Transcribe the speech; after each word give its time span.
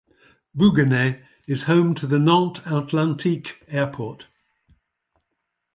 Bouguenais 0.57 1.21
is 1.45 1.65
home 1.65 1.93
to 1.93 2.07
the 2.07 2.17
Nantes 2.17 2.61
Atlantique 2.61 3.57
Airport. 3.67 4.27